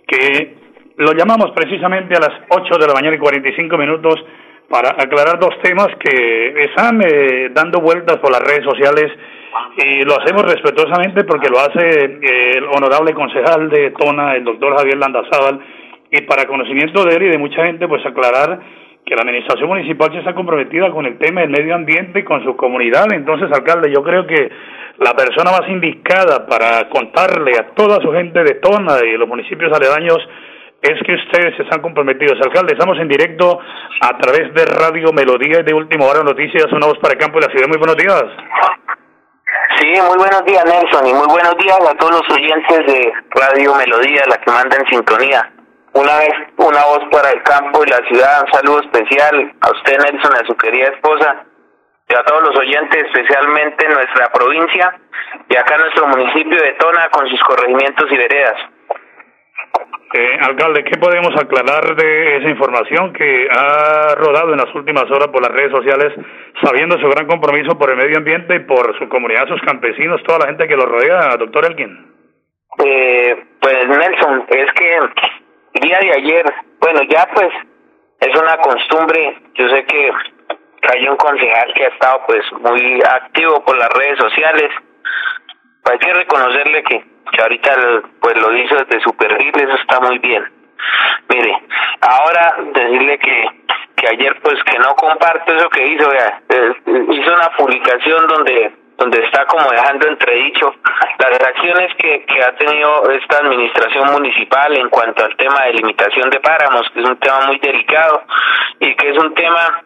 que 0.05 0.53
lo 0.97 1.13
llamamos 1.13 1.51
precisamente 1.55 2.13
a 2.17 2.19
las 2.19 2.43
8 2.49 2.77
de 2.77 2.88
la 2.88 2.93
mañana 2.93 3.15
y 3.15 3.19
45 3.19 3.77
minutos 3.77 4.19
para 4.67 4.89
aclarar 5.01 5.39
dos 5.39 5.55
temas 5.63 5.88
que 5.97 6.65
están 6.65 7.01
eh, 7.07 7.51
dando 7.53 7.79
vueltas 7.79 8.17
por 8.17 8.33
las 8.33 8.41
redes 8.41 8.65
sociales 8.65 9.13
y 9.77 10.03
lo 10.03 10.19
hacemos 10.19 10.43
respetuosamente 10.43 11.23
porque 11.23 11.49
lo 11.49 11.59
hace 11.59 12.05
eh, 12.05 12.51
el 12.57 12.65
honorable 12.65 13.13
concejal 13.13 13.69
de 13.69 13.91
Tona, 13.91 14.35
el 14.35 14.43
doctor 14.43 14.77
Javier 14.77 14.97
Landazábal, 14.97 15.59
y 16.11 16.21
para 16.21 16.47
conocimiento 16.47 17.03
de 17.03 17.15
él 17.15 17.23
y 17.23 17.29
de 17.29 17.37
mucha 17.37 17.63
gente, 17.65 17.87
pues 17.87 18.05
aclarar 18.05 18.59
que 19.05 19.15
la 19.15 19.21
administración 19.21 19.69
municipal 19.69 20.11
ya 20.11 20.19
está 20.19 20.33
comprometida 20.33 20.91
con 20.91 21.05
el 21.05 21.17
tema 21.17 21.41
del 21.41 21.49
medio 21.49 21.75
ambiente 21.75 22.19
y 22.19 22.23
con 22.23 22.43
su 22.43 22.55
comunidad. 22.55 23.05
Entonces, 23.11 23.49
alcalde, 23.51 23.91
yo 23.91 24.03
creo 24.03 24.25
que 24.27 24.49
la 24.99 25.13
persona 25.13 25.51
más 25.51 25.69
indicada 25.69 26.45
para 26.45 26.89
contarle 26.89 27.53
a 27.57 27.73
toda 27.73 28.01
su 28.01 28.11
gente 28.11 28.43
de 28.43 28.55
Tona 28.55 28.97
y 29.05 29.17
los 29.17 29.27
municipios 29.27 29.71
aledaños 29.71 30.17
es 30.81 31.01
que 31.05 31.13
ustedes 31.13 31.59
están 31.59 31.81
comprometidos. 31.81 32.39
Alcalde, 32.41 32.73
estamos 32.73 32.99
en 32.99 33.07
directo 33.07 33.59
a 34.01 34.17
través 34.17 34.53
de 34.53 34.65
Radio 34.65 35.11
Melodía 35.13 35.63
de 35.63 35.73
Última 35.73 36.05
Hora 36.05 36.23
Noticias, 36.23 36.71
una 36.71 36.87
voz 36.87 36.99
para 36.99 37.13
el 37.13 37.19
campo 37.19 37.39
y 37.39 37.41
la 37.41 37.51
ciudad. 37.51 37.67
Muy 37.67 37.77
buenos 37.77 37.97
días. 37.97 38.25
Sí, 39.79 39.86
muy 39.86 40.17
buenos 40.17 40.43
días 40.43 40.65
Nelson 40.65 41.07
y 41.07 41.13
muy 41.13 41.27
buenos 41.27 41.55
días 41.55 41.79
a 41.79 41.95
todos 41.95 42.12
los 42.12 42.29
oyentes 42.38 42.86
de 42.86 43.13
Radio 43.29 43.74
Melodía, 43.75 44.24
la 44.27 44.36
que 44.36 44.51
manda 44.51 44.75
en 44.75 44.86
sintonía. 44.88 45.50
Una 45.93 46.17
vez, 46.17 46.33
una 46.57 46.83
voz 46.83 47.00
para 47.09 47.29
el 47.31 47.41
campo 47.43 47.81
y 47.86 47.89
la 47.89 48.05
ciudad, 48.09 48.43
un 48.43 48.51
saludo 48.51 48.81
especial 48.81 49.53
a 49.62 49.71
usted 49.71 49.98
Nelson, 50.00 50.36
a 50.36 50.45
su 50.45 50.57
querida 50.57 50.89
esposa 50.89 51.45
y 52.09 52.13
a 52.13 52.24
todos 52.25 52.43
los 52.43 52.57
oyentes, 52.57 53.05
especialmente 53.05 53.86
en 53.86 53.93
nuestra 53.93 54.29
provincia 54.33 55.00
y 55.48 55.55
acá 55.55 55.75
en 55.75 55.81
nuestro 55.81 56.07
municipio 56.07 56.62
de 56.62 56.74
Tona 56.74 57.09
con 57.12 57.29
sus 57.29 57.41
corregimientos 57.43 58.12
y 58.12 58.17
veredas. 58.17 58.59
Eh, 60.11 60.37
alcalde, 60.41 60.83
¿qué 60.83 60.97
podemos 60.97 61.35
aclarar 61.39 61.95
de 61.95 62.37
esa 62.37 62.49
información 62.49 63.13
que 63.13 63.47
ha 63.51 64.15
rodado 64.15 64.53
en 64.53 64.57
las 64.57 64.73
últimas 64.73 65.03
horas 65.11 65.27
por 65.27 65.41
las 65.41 65.51
redes 65.51 65.71
sociales, 65.71 66.13
sabiendo 66.63 66.97
su 66.99 67.07
gran 67.09 67.27
compromiso 67.27 67.77
por 67.77 67.91
el 67.91 67.97
medio 67.97 68.17
ambiente 68.17 68.55
y 68.55 68.59
por 68.61 68.97
su 68.97 69.07
comunidad, 69.07 69.47
sus 69.47 69.61
campesinos, 69.61 70.23
toda 70.23 70.39
la 70.39 70.47
gente 70.47 70.67
que 70.67 70.75
lo 70.75 70.87
rodea, 70.87 71.37
doctor 71.37 71.65
Elkin? 71.65 72.09
Eh, 72.83 73.45
pues 73.61 73.87
Nelson, 73.87 74.45
es 74.49 74.73
que 74.73 74.97
el 74.97 75.81
día 75.81 75.99
de 75.99 76.11
ayer, 76.11 76.45
bueno, 76.79 77.01
ya 77.07 77.27
pues 77.31 77.49
es 78.19 78.41
una 78.41 78.57
costumbre, 78.57 79.37
yo 79.53 79.69
sé 79.69 79.85
que 79.85 80.11
hay 80.91 81.07
un 81.07 81.17
concejal 81.17 81.71
que 81.75 81.85
ha 81.85 81.89
estado 81.89 82.21
pues 82.25 82.41
muy 82.61 82.99
activo 83.01 83.63
por 83.63 83.77
las 83.77 83.89
redes 83.89 84.17
sociales, 84.17 84.71
hay 85.83 85.97
que 85.99 86.13
reconocerle 86.13 86.83
que 86.83 87.03
que 87.31 87.41
ahorita 87.41 87.75
pues 88.19 88.38
lo 88.38 88.56
hizo 88.56 88.75
desde 88.75 89.01
su 89.01 89.15
perfil, 89.15 89.51
eso 89.56 89.75
está 89.75 89.99
muy 89.99 90.19
bien. 90.19 90.43
Mire, 91.30 91.62
ahora 92.01 92.56
decirle 92.73 93.19
que, 93.19 93.49
que 93.95 94.08
ayer 94.08 94.39
pues 94.41 94.63
que 94.63 94.80
no 94.80 94.95
comparto 94.95 95.53
eso 95.53 95.69
que 95.69 95.88
hizo, 95.88 96.10
vea, 96.10 96.41
hizo 97.12 97.34
una 97.34 97.49
publicación 97.58 98.27
donde 98.27 98.73
donde 98.99 99.23
está 99.23 99.45
como 99.45 99.71
dejando 99.71 100.10
entredicho 100.10 100.75
las 101.19 101.39
acciones 101.41 101.95
que, 101.95 102.25
que 102.25 102.43
ha 102.43 102.53
tenido 102.58 103.10
esta 103.12 103.38
administración 103.38 104.12
municipal 104.12 104.77
en 104.77 104.89
cuanto 104.89 105.23
al 105.23 105.36
tema 105.38 105.63
de 105.63 105.73
limitación 105.73 106.30
de 106.30 106.39
páramos, 106.41 106.89
que 106.93 106.99
es 106.99 107.06
un 107.06 107.17
tema 107.17 107.39
muy 107.47 107.58
delicado 107.60 108.23
y 108.80 108.93
que 108.95 109.10
es 109.10 109.17
un 109.17 109.34
tema 109.34 109.84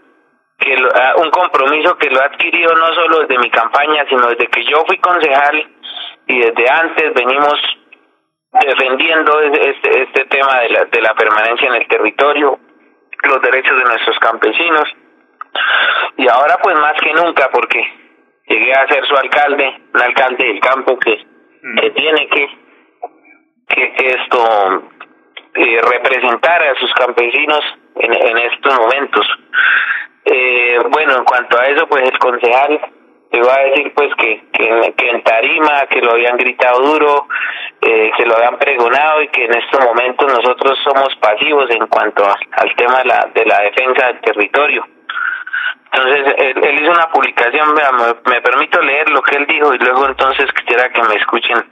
que 0.57 0.75
ah, 0.95 1.13
un 1.17 1.29
compromiso 1.29 1.95
que 1.97 2.09
lo 2.09 2.21
ha 2.21 2.25
adquirido 2.25 2.73
no 2.73 2.93
solo 2.93 3.19
desde 3.19 3.37
mi 3.37 3.51
campaña, 3.51 4.03
sino 4.09 4.27
desde 4.29 4.47
que 4.47 4.65
yo 4.65 4.83
fui 4.87 4.97
concejal 4.97 5.67
y 6.33 6.39
desde 6.39 6.69
antes 6.69 7.13
venimos 7.13 7.61
defendiendo 8.65 9.39
este, 9.41 10.03
este 10.03 10.25
tema 10.25 10.61
de 10.61 10.69
la, 10.69 10.85
de 10.85 11.01
la 11.01 11.13
permanencia 11.13 11.67
en 11.67 11.75
el 11.75 11.87
territorio, 11.87 12.59
los 13.23 13.41
derechos 13.41 13.77
de 13.77 13.83
nuestros 13.83 14.17
campesinos. 14.19 14.89
Y 16.17 16.27
ahora 16.27 16.57
pues 16.61 16.75
más 16.75 16.99
que 16.99 17.13
nunca, 17.13 17.49
porque 17.51 17.83
llegué 18.47 18.73
a 18.73 18.87
ser 18.87 19.05
su 19.05 19.15
alcalde, 19.15 19.79
un 19.93 20.01
alcalde 20.01 20.43
del 20.45 20.59
campo 20.59 20.97
que, 20.97 21.23
que 21.79 21.89
tiene 21.91 22.27
que, 22.27 22.49
que, 23.67 24.07
esto 24.07 24.89
eh, 25.53 25.81
representar 25.81 26.63
a 26.63 26.75
sus 26.79 26.91
campesinos 26.93 27.61
en, 27.95 28.13
en 28.13 28.37
estos 28.39 28.79
momentos. 28.79 29.27
Eh, 30.25 30.79
bueno, 30.89 31.17
en 31.17 31.23
cuanto 31.25 31.59
a 31.59 31.67
eso, 31.67 31.87
pues 31.87 32.09
el 32.09 32.17
concejal 32.17 32.81
va 33.41 33.55
a 33.55 33.63
decir 33.63 33.91
pues 33.95 34.13
que, 34.15 34.43
que, 34.51 35.09
en 35.09 35.23
tarima, 35.23 35.85
que 35.89 36.01
lo 36.01 36.11
habían 36.11 36.37
gritado 36.37 36.81
duro, 36.81 37.27
eh, 37.81 38.11
que 38.15 38.25
lo 38.25 38.35
habían 38.35 38.57
pregonado 38.57 39.21
y 39.21 39.27
que 39.29 39.45
en 39.45 39.55
estos 39.55 39.83
momentos 39.83 40.27
nosotros 40.27 40.77
somos 40.83 41.15
pasivos 41.15 41.69
en 41.71 41.87
cuanto 41.87 42.25
al 42.25 42.75
tema 42.75 42.99
de 42.99 43.05
la, 43.05 43.29
de 43.33 43.45
la 43.45 43.61
defensa 43.61 44.07
del 44.07 44.21
territorio. 44.21 44.85
Entonces, 45.91 46.35
él, 46.37 46.81
hizo 46.81 46.91
una 46.91 47.09
publicación, 47.11 47.73
me, 47.73 47.83
me, 48.31 48.41
permito 48.41 48.81
leer 48.81 49.09
lo 49.09 49.21
que 49.21 49.37
él 49.37 49.45
dijo 49.45 49.73
y 49.73 49.77
luego 49.77 50.07
entonces 50.07 50.51
quisiera 50.53 50.89
que 50.89 51.03
me 51.03 51.15
escuchen 51.15 51.63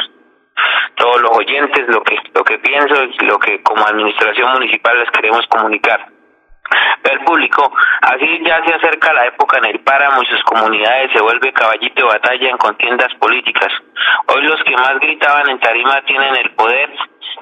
todos 0.96 1.22
los 1.22 1.32
oyentes 1.32 1.88
lo 1.88 2.04
que, 2.04 2.18
lo 2.34 2.44
que 2.44 2.60
pienso 2.60 3.04
y 3.04 3.26
lo 3.26 3.40
que 3.40 3.64
como 3.64 3.86
administración 3.86 4.54
municipal 4.54 5.00
les 5.00 5.10
queremos 5.10 5.46
comunicar 5.48 6.08
el 7.04 7.20
público. 7.22 7.72
Así 8.02 8.42
ya 8.46 8.64
se 8.66 8.74
acerca 8.74 9.14
la 9.14 9.26
época 9.28 9.58
en 9.58 9.66
el 9.66 9.80
páramo 9.80 10.22
y 10.22 10.26
sus 10.28 10.44
comunidades 10.44 11.12
se 11.12 11.22
vuelve 11.22 11.54
caballito 11.54 12.06
de 12.06 12.14
batalla 12.14 12.50
en 12.50 12.58
contiendas 12.58 13.14
políticas. 13.16 13.72
Hoy 14.28 14.44
los 14.44 14.62
que 14.64 14.76
más 14.76 15.00
gritaban 15.00 15.50
en 15.50 15.60
tarima 15.60 16.02
tienen 16.02 16.36
el 16.36 16.52
poder 16.52 16.90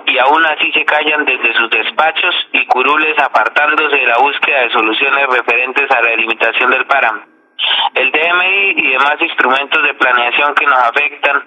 y 0.05 0.17
aún 0.17 0.45
así 0.45 0.71
se 0.71 0.85
callan 0.85 1.25
desde 1.25 1.53
sus 1.53 1.69
despachos 1.69 2.35
y 2.53 2.65
curules 2.67 3.17
apartándose 3.19 3.95
de 3.95 4.07
la 4.07 4.17
búsqueda 4.17 4.61
de 4.61 4.71
soluciones 4.71 5.27
referentes 5.27 5.91
a 5.91 6.01
la 6.01 6.09
delimitación 6.11 6.71
del 6.71 6.85
páramo. 6.85 7.21
El 7.93 8.11
DMI 8.11 8.73
y 8.77 8.91
demás 8.91 9.15
instrumentos 9.19 9.83
de 9.83 9.93
planeación 9.93 10.55
que 10.55 10.65
nos 10.65 10.79
afectan 10.79 11.43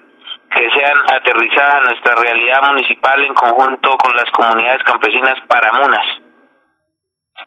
que 0.55 0.69
sean 0.69 0.97
aterrizadas 1.11 1.75
a 1.75 1.81
nuestra 1.81 2.15
realidad 2.15 2.61
municipal 2.63 3.23
en 3.23 3.33
conjunto 3.33 3.97
con 3.97 4.15
las 4.15 4.29
comunidades 4.31 4.83
campesinas 4.83 5.39
paramunas. 5.47 6.22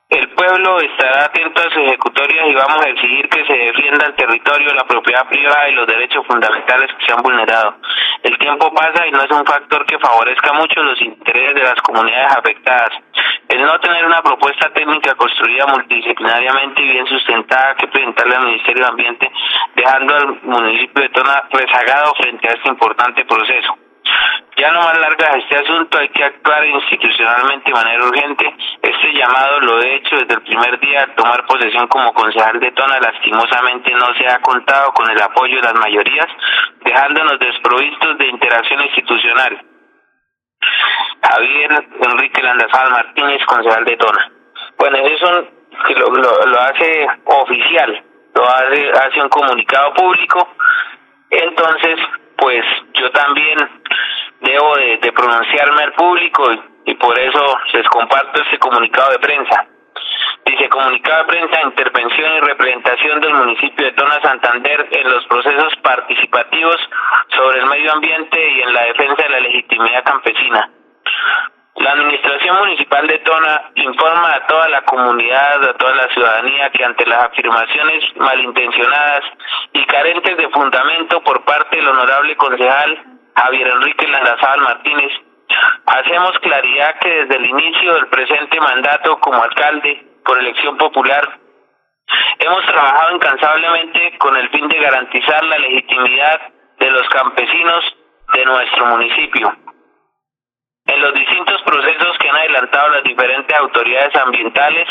El 0.09 0.29
pueblo 0.31 0.79
estará 0.79 1.25
atento 1.25 1.61
a 1.61 1.64
sus 1.64 1.83
ejecutorias 1.83 2.47
y 2.49 2.55
vamos 2.55 2.81
a 2.87 2.90
exigir 2.90 3.29
que 3.29 3.45
se 3.45 3.53
defienda 3.53 4.07
el 4.07 4.14
territorio, 4.14 4.73
la 4.73 4.85
propiedad 4.85 5.29
privada 5.29 5.69
y 5.69 5.75
los 5.75 5.85
derechos 5.85 6.25
fundamentales 6.29 6.95
que 6.95 7.07
se 7.07 7.12
han 7.12 7.23
vulnerado. 7.23 7.75
El 8.23 8.38
tiempo 8.38 8.73
pasa 8.73 9.05
y 9.05 9.11
no 9.11 9.21
es 9.23 9.31
un 9.33 9.45
factor 9.45 9.85
que 9.85 9.99
favorezca 9.99 10.53
mucho 10.53 10.81
los 10.85 11.03
intereses 11.03 11.55
de 11.57 11.62
las 11.64 11.83
comunidades 11.83 12.37
afectadas. 12.37 12.90
El 13.49 13.62
no 13.62 13.81
tener 13.81 14.07
una 14.07 14.23
propuesta 14.23 14.73
técnica 14.73 15.16
construida 15.16 15.66
multidisciplinariamente 15.66 16.83
y 16.83 16.88
bien 16.88 17.07
sustentada 17.09 17.75
que 17.75 17.88
presentarle 17.88 18.37
al 18.37 18.47
Ministerio 18.47 18.85
de 18.85 18.90
Ambiente, 18.90 19.33
dejando 19.75 20.14
al 20.14 20.40
municipio 20.42 21.03
de 21.03 21.09
Tona 21.09 21.42
rezagado 21.51 22.14
frente 22.14 22.49
a 22.49 22.53
este 22.53 22.69
importante 22.69 23.25
proceso. 23.25 23.86
Ya 24.57 24.73
no 24.73 24.81
más 24.81 24.99
largas 24.99 25.37
este 25.37 25.57
asunto, 25.57 25.99
hay 25.99 26.09
que 26.09 26.25
actuar 26.25 26.64
institucionalmente 26.64 27.71
de 27.71 27.75
manera 27.75 28.05
urgente. 28.05 28.57
Este 28.81 29.12
llamado 29.12 29.61
lo 29.61 29.83
he 29.83 29.97
hecho 29.97 30.16
desde 30.16 30.33
el 30.33 30.42
primer 30.42 30.81
día 30.81 31.03
al 31.03 31.14
tomar 31.14 31.45
posesión 31.45 31.87
como 31.88 32.14
concejal 32.14 32.59
de 32.59 32.73
Tona. 32.73 32.99
Lastimosamente 32.99 33.90
no 33.92 34.14
se 34.14 34.27
ha 34.27 34.38
contado 34.40 34.92
con 34.92 35.11
el 35.11 35.21
apoyo 35.21 35.57
de 35.57 35.62
las 35.62 35.75
mayorías, 35.75 36.27
dejándonos 36.83 37.38
desprovistos 37.38 38.16
de 38.16 38.27
interacción 38.29 38.81
institucional. 38.83 39.62
Javier 41.23 41.85
Enrique 42.01 42.42
Landazal 42.42 42.90
Martínez, 42.92 43.45
concejal 43.45 43.85
de 43.85 43.97
Tona. 43.97 44.33
Bueno, 44.79 44.97
eso 44.97 45.49
lo, 45.97 46.14
lo, 46.14 46.47
lo 46.47 46.61
hace 46.61 47.07
oficial, 47.25 48.05
lo 48.35 48.49
hace, 48.49 48.90
hace 48.90 49.21
un 49.21 49.29
comunicado 49.29 49.92
público. 49.92 50.49
Entonces, 51.31 51.99
pues 52.37 52.64
yo 52.94 53.11
también 53.11 53.59
debo 54.40 54.77
de, 54.77 55.12
pronunciarme 55.12 55.83
al 55.83 55.92
público 55.92 56.53
y, 56.53 56.90
y 56.90 56.94
por 56.94 57.18
eso 57.18 57.59
les 57.72 57.88
comparto 57.88 58.42
este 58.42 58.59
comunicado 58.59 59.12
de 59.12 59.18
prensa. 59.18 59.66
Dice 60.44 60.68
comunicado 60.68 61.25
de 61.25 61.29
prensa, 61.29 61.62
intervención 61.62 62.37
y 62.37 62.40
representación 62.40 63.20
del 63.20 63.35
municipio 63.35 63.87
de 63.87 63.92
Tona 63.92 64.20
Santander 64.20 64.87
en 64.90 65.11
los 65.11 65.27
procesos 65.27 65.75
participativos 65.83 66.77
sobre 67.35 67.61
el 67.61 67.66
medio 67.66 67.92
ambiente 67.92 68.51
y 68.51 68.62
en 68.62 68.72
la 68.72 68.85
defensa 68.85 69.22
de 69.22 69.29
la 69.29 69.40
legitimidad 69.40 70.05
campesina. 70.05 70.70
La 71.79 71.93
Administración 71.93 72.57
Municipal 72.59 73.07
de 73.07 73.19
Tona 73.19 73.71
informa 73.75 74.35
a 74.35 74.47
toda 74.47 74.67
la 74.71 74.83
comunidad, 74.83 75.62
a 75.62 75.75
toda 75.75 75.95
la 75.95 76.09
ciudadanía 76.09 76.71
que 76.71 76.83
ante 76.83 77.05
las 77.07 77.25
afirmaciones 77.25 78.03
malintencionadas 78.17 79.21
y 79.75 79.85
carentes 79.85 80.39
de 80.39 80.49
fundamento 80.49 81.21
por 81.23 81.45
parte 81.45 81.77
del 81.77 81.87
honorable 81.87 82.35
concejal 82.37 83.19
Javier 83.37 83.69
Enrique 83.69 84.09
Landazábal 84.09 84.61
Martínez, 84.61 85.12
hacemos 85.87 86.39
claridad 86.39 86.99
que 86.99 87.11
desde 87.11 87.37
el 87.37 87.45
inicio 87.45 87.95
del 87.95 88.07
presente 88.09 88.59
mandato 88.59 89.21
como 89.21 89.43
alcalde 89.43 90.03
por 90.25 90.39
elección 90.39 90.79
popular 90.79 91.39
hemos 92.39 92.65
trabajado 92.65 93.17
incansablemente 93.17 94.17
con 94.17 94.35
el 94.35 94.49
fin 94.49 94.67
de 94.69 94.79
garantizar 94.79 95.45
la 95.45 95.59
legitimidad 95.59 96.41
de 96.79 96.91
los 96.91 97.07
campesinos 97.11 97.97
de 98.33 98.45
nuestro 98.47 98.87
municipio 98.87 99.55
en 100.87 101.03
los 101.03 101.14
distintos 101.14 101.62
procesos 101.62 102.18
que 102.18 102.29
han 102.29 102.37
adelantado 102.37 102.88
las 102.90 103.05
diferentes 103.05 103.57
autoridades 103.59 104.14
ambientales 104.16 104.88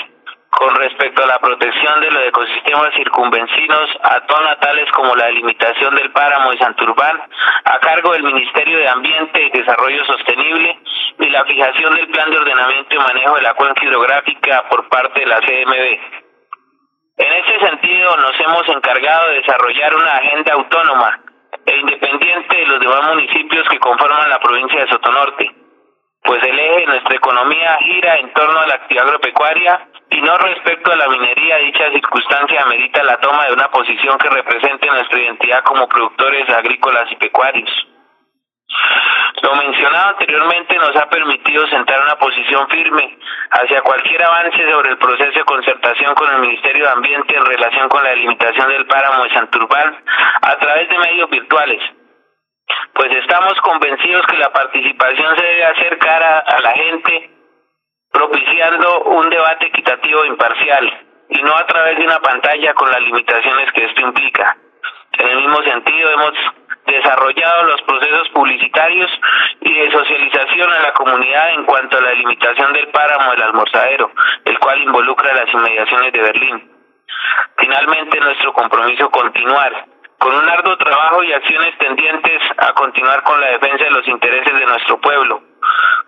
con 0.49 0.73
respecto 0.75 1.23
a 1.23 1.27
la 1.27 1.39
protección 1.39 2.01
de 2.01 2.11
los 2.11 2.23
ecosistemas 2.27 2.93
circunvencinos 2.95 3.89
a 4.03 4.21
todas 4.21 4.59
tales 4.59 4.89
como 4.91 5.15
la 5.15 5.25
delimitación 5.25 5.95
del 5.95 6.11
páramo 6.11 6.51
de 6.51 6.57
Santurbán 6.57 7.23
a 7.65 7.79
cargo 7.79 8.13
del 8.13 8.23
Ministerio 8.23 8.77
de 8.77 8.87
Ambiente 8.87 9.41
y 9.43 9.57
Desarrollo 9.57 10.05
Sostenible 10.05 10.79
y 11.19 11.29
la 11.29 11.43
fijación 11.45 11.95
del 11.95 12.07
plan 12.07 12.31
de 12.31 12.37
ordenamiento 12.37 12.95
y 12.95 12.99
manejo 12.99 13.35
de 13.35 13.41
la 13.41 13.53
cuenca 13.53 13.83
hidrográfica 13.83 14.69
por 14.69 14.87
parte 14.87 15.19
de 15.21 15.25
la 15.25 15.39
CMB. 15.39 15.99
En 17.17 17.33
este 17.33 17.59
sentido, 17.65 18.17
nos 18.17 18.39
hemos 18.39 18.67
encargado 18.69 19.29
de 19.29 19.35
desarrollar 19.35 19.95
una 19.95 20.17
agenda 20.17 20.53
autónoma 20.53 21.19
e 21.65 21.77
independiente 21.77 22.55
de 22.55 22.65
los 22.65 22.79
demás 22.79 23.03
municipios 23.07 23.67
que 23.69 23.79
conforman 23.79 24.29
la 24.29 24.39
provincia 24.39 24.81
de 24.81 24.87
Sotonorte 24.87 25.64
pues 26.25 26.43
el 26.43 26.57
eje 26.57 26.79
de 26.81 26.85
nuestra 26.87 27.15
economía 27.15 27.77
gira 27.81 28.17
en 28.17 28.33
torno 28.33 28.59
a 28.59 28.67
la 28.67 28.75
actividad 28.75 29.05
agropecuaria 29.05 29.87
y 30.09 30.21
no 30.21 30.37
respecto 30.37 30.91
a 30.91 30.95
la 30.95 31.07
minería. 31.07 31.57
Dicha 31.57 31.91
circunstancia 31.91 32.63
amerita 32.63 33.03
la 33.03 33.17
toma 33.17 33.45
de 33.45 33.53
una 33.53 33.69
posición 33.69 34.17
que 34.17 34.29
represente 34.29 34.87
nuestra 34.87 35.19
identidad 35.19 35.63
como 35.63 35.87
productores 35.87 36.49
agrícolas 36.49 37.11
y 37.11 37.15
pecuarios. 37.17 37.69
Lo 39.41 39.55
mencionado 39.55 40.09
anteriormente 40.09 40.75
nos 40.77 40.95
ha 40.95 41.07
permitido 41.09 41.67
sentar 41.67 42.01
una 42.01 42.15
posición 42.17 42.67
firme 42.69 43.17
hacia 43.51 43.81
cualquier 43.81 44.23
avance 44.23 44.71
sobre 44.71 44.91
el 44.91 44.97
proceso 44.97 45.37
de 45.37 45.45
concertación 45.45 46.15
con 46.15 46.31
el 46.33 46.39
Ministerio 46.39 46.85
de 46.85 46.91
Ambiente 46.91 47.37
en 47.37 47.45
relación 47.45 47.87
con 47.89 48.03
la 48.03 48.09
delimitación 48.09 48.69
del 48.69 48.85
páramo 48.87 49.23
de 49.23 49.29
Santurbán 49.31 50.03
a 50.41 50.55
través 50.57 50.89
de 50.89 50.97
medios 50.97 51.29
virtuales 51.29 51.81
pues 52.93 53.11
estamos 53.15 53.53
convencidos 53.61 54.25
que 54.27 54.37
la 54.37 54.51
participación 54.51 55.35
se 55.37 55.43
debe 55.43 55.65
hacer 55.65 55.97
cara 55.97 56.39
a 56.39 56.61
la 56.61 56.71
gente, 56.71 57.29
propiciando 58.11 59.03
un 59.03 59.29
debate 59.29 59.67
equitativo 59.67 60.23
e 60.23 60.27
imparcial, 60.27 61.07
y 61.29 61.41
no 61.41 61.55
a 61.55 61.65
través 61.67 61.97
de 61.97 62.05
una 62.05 62.19
pantalla 62.19 62.73
con 62.73 62.89
las 62.89 63.01
limitaciones 63.01 63.71
que 63.73 63.85
esto 63.85 64.01
implica. 64.01 64.57
En 65.17 65.27
el 65.27 65.37
mismo 65.37 65.61
sentido, 65.63 66.09
hemos 66.11 66.33
desarrollado 66.85 67.63
los 67.63 67.81
procesos 67.81 68.29
publicitarios 68.29 69.11
y 69.61 69.73
de 69.73 69.91
socialización 69.91 70.71
a 70.71 70.79
la 70.79 70.93
comunidad 70.93 71.53
en 71.53 71.65
cuanto 71.65 71.97
a 71.97 72.01
la 72.01 72.13
limitación 72.13 72.73
del 72.73 72.87
páramo 72.89 73.31
del 73.31 73.43
almorzadero, 73.43 74.11
el 74.45 74.59
cual 74.59 74.81
involucra 74.81 75.33
las 75.33 75.53
inmediaciones 75.53 76.13
de 76.13 76.21
Berlín. 76.21 76.71
Finalmente, 77.57 78.19
nuestro 78.19 78.53
compromiso 78.53 79.09
continuar 79.09 79.85
con 80.19 80.33
un 80.33 80.49
arduo 80.49 80.77
trabajo 80.77 81.23
y 81.23 81.33
acciones 81.33 81.77
tendientes 81.77 82.41
a 82.57 82.73
continuar 82.73 83.23
con 83.23 83.39
la 83.39 83.47
defensa 83.47 83.83
de 83.83 83.91
los 83.91 84.07
intereses 84.07 84.53
de 84.53 84.65
nuestro 84.65 84.99
pueblo. 84.99 85.41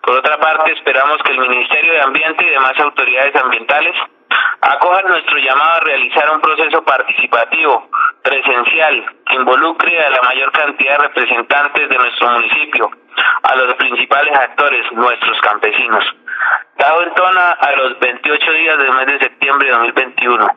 Por 0.02 0.18
otra 0.18 0.38
parte, 0.40 0.72
esperamos 0.72 1.18
que 1.24 1.32
el 1.32 1.40
Ministerio 1.40 1.94
de 1.94 2.02
Ambiente 2.02 2.46
y 2.46 2.50
demás 2.50 2.80
autoridades 2.80 3.36
ambientales 3.36 3.96
acojan 4.62 5.08
nuestro 5.08 5.38
llamado 5.38 5.72
a 5.72 5.80
realizar 5.82 6.32
un 6.32 6.42
proceso 6.42 6.84
participativo, 6.84 7.90
presencial, 8.24 9.06
que 9.26 9.36
involucre 9.36 10.06
a 10.06 10.10
la 10.10 10.22
mayor 10.22 10.52
cantidad 10.52 10.98
de 10.98 11.08
representantes 11.08 11.90
de 11.90 11.98
nuestro 11.98 12.30
municipio, 12.32 12.92
a 13.44 13.56
los 13.56 13.74
principales 13.76 14.38
actores, 14.38 14.92
nuestros 14.94 15.40
campesinos. 15.42 16.04
Dado 16.78 17.04
en 17.04 17.14
tona 17.16 17.52
a 17.52 17.72
los 17.74 18.00
28 18.00 18.52
días 18.52 18.78
del 18.78 18.94
mes 18.94 19.08
de 19.08 19.20
septiembre 19.20 19.68
de 19.68 19.74
2021. 19.74 20.48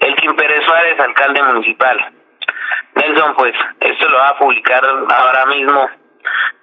El 0.00 0.14
Pérez 0.36 0.64
Suárez, 0.64 1.00
alcalde 1.00 1.42
municipal. 1.42 2.17
Nelson, 2.98 3.34
pues 3.36 3.54
esto 3.80 4.08
lo 4.08 4.18
va 4.18 4.28
a 4.30 4.38
publicar 4.38 4.84
ahora 4.84 5.46
mismo 5.46 5.88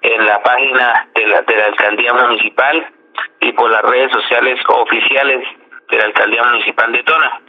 en 0.01 0.25
la 0.25 0.41
página 0.43 1.07
de 1.15 1.27
la, 1.27 1.41
de 1.41 1.55
la 1.55 1.65
alcaldía 1.65 2.13
municipal 2.13 2.87
y 3.39 3.51
por 3.53 3.71
las 3.71 3.81
redes 3.83 4.11
sociales 4.11 4.59
oficiales 4.67 5.47
de 5.89 5.97
la 5.97 6.05
alcaldía 6.05 6.43
municipal 6.43 6.91
de 6.91 7.03
Tona. 7.03 7.41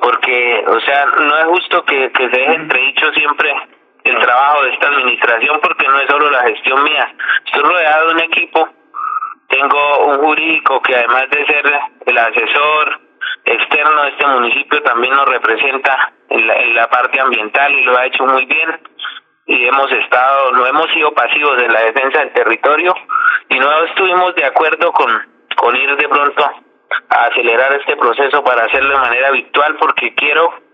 Porque, 0.00 0.64
o 0.66 0.80
sea, 0.80 1.06
no 1.06 1.38
es 1.38 1.44
justo 1.46 1.84
que, 1.84 2.10
que 2.12 2.30
se 2.30 2.36
deje 2.36 2.54
entredicho 2.54 3.12
siempre 3.12 3.54
el 4.04 4.18
trabajo 4.18 4.62
de 4.64 4.70
esta 4.70 4.88
administración 4.88 5.58
porque 5.62 5.88
no 5.88 6.00
es 6.00 6.06
solo 6.08 6.30
la 6.30 6.42
gestión 6.42 6.82
mía. 6.84 7.14
Estoy 7.46 7.62
rodeado 7.62 8.08
de 8.08 8.14
un 8.14 8.20
equipo, 8.20 8.68
tengo 9.48 10.06
un 10.06 10.18
jurídico 10.18 10.82
que 10.82 10.96
además 10.96 11.30
de 11.30 11.46
ser 11.46 11.80
el 12.06 12.18
asesor 12.18 13.05
externo 13.46 14.04
este 14.04 14.26
municipio 14.26 14.82
también 14.82 15.14
nos 15.14 15.26
representa 15.26 16.12
en 16.28 16.74
la, 16.74 16.88
parte 16.88 17.20
ambiental 17.20 17.72
y 17.72 17.84
lo 17.84 17.96
ha 17.96 18.06
hecho 18.06 18.26
muy 18.26 18.44
bien. 18.46 18.80
Y 19.46 19.64
hemos 19.66 19.90
estado, 19.92 20.52
no 20.52 20.66
hemos 20.66 20.90
sido 20.90 21.12
pasivos 21.14 21.62
en 21.62 21.72
la 21.72 21.80
defensa 21.82 22.18
del 22.18 22.32
territorio 22.32 22.94
y 23.48 23.58
no 23.58 23.84
estuvimos 23.84 24.34
de 24.34 24.44
acuerdo 24.44 24.92
con, 24.92 25.08
con 25.56 25.76
ir 25.76 25.96
de 25.96 26.08
pronto 26.08 26.50
a 27.08 27.24
acelerar 27.26 27.72
este 27.74 27.96
proceso 27.96 28.42
para 28.42 28.64
hacerlo 28.64 28.90
de 28.94 29.00
manera 29.00 29.30
virtual 29.30 29.76
porque 29.78 30.14
quiero 30.14 30.65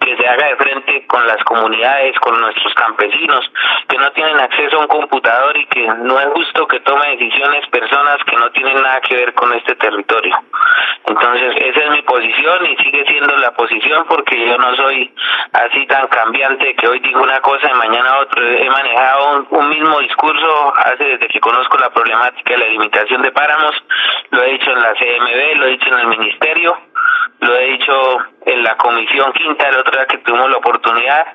que 0.00 0.16
se 0.16 0.26
haga 0.26 0.48
de 0.48 0.56
frente 0.56 1.06
con 1.06 1.26
las 1.26 1.42
comunidades, 1.44 2.18
con 2.20 2.40
nuestros 2.40 2.74
campesinos 2.74 3.50
que 3.88 3.98
no 3.98 4.10
tienen 4.12 4.40
acceso 4.40 4.78
a 4.78 4.80
un 4.80 4.86
computador 4.86 5.56
y 5.56 5.66
que 5.66 5.86
no 5.86 6.18
es 6.18 6.26
justo 6.34 6.66
que 6.66 6.80
tome 6.80 7.16
decisiones 7.16 7.66
personas 7.68 8.16
que 8.26 8.36
no 8.36 8.50
tienen 8.52 8.82
nada 8.82 9.00
que 9.00 9.16
ver 9.16 9.34
con 9.34 9.52
este 9.52 9.74
territorio. 9.76 10.36
Entonces, 11.06 11.54
esa 11.56 11.84
es 11.84 11.90
mi 11.90 12.02
posición 12.02 12.66
y 12.66 12.76
sigue 12.76 13.04
siendo 13.06 13.36
la 13.36 13.52
posición 13.52 14.04
porque 14.08 14.46
yo 14.46 14.56
no 14.58 14.76
soy 14.76 15.12
así 15.52 15.86
tan 15.86 16.06
cambiante 16.08 16.74
que 16.76 16.88
hoy 16.88 17.00
digo 17.00 17.22
una 17.22 17.40
cosa 17.40 17.70
y 17.70 17.74
mañana 17.74 18.18
otra. 18.18 18.42
He 18.42 18.70
manejado 18.70 19.46
un, 19.50 19.68
mismo 19.70 20.00
discurso 20.00 20.74
hace 20.76 21.04
desde 21.04 21.28
que 21.28 21.40
conozco 21.40 21.78
la 21.78 21.90
problemática 21.90 22.54
de 22.54 22.58
la 22.58 22.66
limitación 22.66 23.22
de 23.22 23.32
páramos, 23.32 23.74
lo 24.30 24.42
he 24.42 24.52
dicho 24.52 24.70
en 24.70 24.82
la 24.82 24.92
CMB, 24.94 25.56
lo 25.56 25.66
he 25.66 25.70
dicho 25.70 25.88
en 25.88 25.98
el 25.98 26.06
ministerio, 26.06 26.78
lo 27.40 27.56
he 27.56 27.66
dicho 27.72 28.18
en 28.46 28.62
la 28.62 28.76
Comisión 28.76 29.32
Quinta, 29.32 29.68
el 29.68 29.78
otro 29.78 29.92
día 29.92 30.06
que 30.06 30.18
tuvimos 30.18 30.50
la 30.50 30.58
oportunidad, 30.58 31.26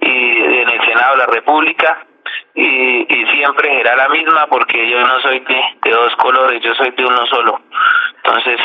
y 0.00 0.08
en 0.08 0.68
el 0.68 0.80
Senado 0.84 1.12
de 1.12 1.18
la 1.18 1.26
República, 1.26 2.06
y, 2.54 3.06
y 3.08 3.26
siempre 3.36 3.70
será 3.76 3.96
la 3.96 4.08
misma 4.08 4.46
porque 4.46 4.88
yo 4.88 5.00
no 5.00 5.20
soy 5.20 5.40
de, 5.40 5.60
de 5.84 5.90
dos 5.90 6.14
colores, 6.16 6.60
yo 6.62 6.74
soy 6.74 6.90
de 6.90 7.04
uno 7.04 7.26
solo. 7.26 7.60
Entonces, 8.16 8.60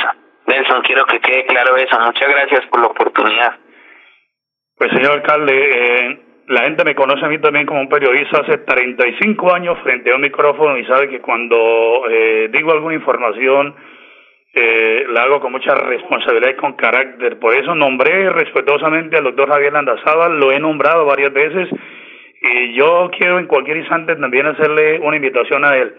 Nelson, 0.47 0.81
quiero 0.81 1.05
que 1.05 1.19
quede 1.19 1.45
claro 1.45 1.75
eso. 1.77 1.99
Muchas 1.99 2.29
gracias 2.29 2.65
por 2.67 2.81
la 2.81 2.87
oportunidad. 2.87 3.55
Pues, 4.77 4.91
señor 4.91 5.11
alcalde, 5.11 5.53
eh, 5.53 6.19
la 6.47 6.61
gente 6.63 6.83
me 6.83 6.95
conoce 6.95 7.25
a 7.25 7.29
mí 7.29 7.39
también 7.39 7.65
como 7.65 7.81
un 7.81 7.89
periodista 7.89 8.41
hace 8.41 8.57
35 8.57 9.53
años 9.53 9.77
frente 9.83 10.11
a 10.11 10.15
un 10.15 10.21
micrófono 10.21 10.77
y 10.77 10.85
sabe 10.85 11.07
que 11.07 11.21
cuando 11.21 12.03
eh, 12.09 12.49
digo 12.51 12.71
alguna 12.71 12.95
información 12.95 13.75
eh, 14.53 15.05
la 15.09 15.23
hago 15.23 15.39
con 15.39 15.51
mucha 15.51 15.73
responsabilidad 15.75 16.51
y 16.51 16.55
con 16.55 16.73
carácter. 16.73 17.39
Por 17.39 17.55
eso 17.55 17.73
nombré 17.73 18.29
respetuosamente 18.29 19.17
al 19.17 19.23
doctor 19.23 19.49
Javier 19.49 19.73
Landazábal, 19.73 20.39
lo 20.39 20.51
he 20.51 20.59
nombrado 20.59 21.05
varias 21.05 21.31
veces 21.31 21.69
y 22.41 22.73
yo 22.73 23.09
quiero 23.17 23.39
en 23.39 23.47
cualquier 23.47 23.77
instante 23.77 24.15
también 24.15 24.47
hacerle 24.47 24.99
una 24.99 25.15
invitación 25.15 25.63
a 25.63 25.77
él 25.77 25.93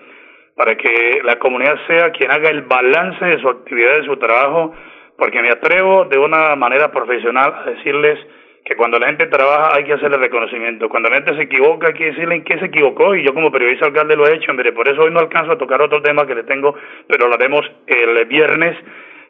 para 0.56 0.76
que 0.76 1.20
la 1.24 1.38
comunidad 1.38 1.76
sea 1.86 2.10
quien 2.10 2.30
haga 2.30 2.50
el 2.50 2.62
balance 2.62 3.24
de 3.24 3.40
su 3.40 3.48
actividad, 3.48 3.98
de 3.98 4.04
su 4.04 4.16
trabajo, 4.16 4.74
porque 5.16 5.40
me 5.40 5.50
atrevo 5.50 6.04
de 6.06 6.18
una 6.18 6.54
manera 6.56 6.90
profesional 6.90 7.54
a 7.54 7.70
decirles 7.70 8.18
que 8.64 8.76
cuando 8.76 8.98
la 8.98 9.06
gente 9.06 9.26
trabaja 9.26 9.76
hay 9.76 9.84
que 9.84 9.94
hacerle 9.94 10.16
reconocimiento. 10.18 10.88
Cuando 10.88 11.10
la 11.10 11.16
gente 11.16 11.34
se 11.34 11.42
equivoca 11.42 11.88
hay 11.88 11.94
que 11.94 12.06
decirle 12.06 12.36
en 12.36 12.44
qué 12.44 12.58
se 12.58 12.66
equivocó 12.66 13.14
y 13.14 13.24
yo 13.24 13.34
como 13.34 13.50
periodista 13.50 13.86
alcalde 13.86 14.16
lo 14.16 14.26
he 14.26 14.34
hecho. 14.34 14.52
Mire, 14.54 14.72
por 14.72 14.88
eso 14.88 15.02
hoy 15.02 15.10
no 15.10 15.20
alcanzo 15.20 15.52
a 15.52 15.58
tocar 15.58 15.82
otro 15.82 16.00
tema 16.00 16.26
que 16.26 16.34
le 16.34 16.44
tengo, 16.44 16.74
pero 17.08 17.28
lo 17.28 17.34
haremos 17.34 17.68
el 17.86 18.24
viernes 18.26 18.76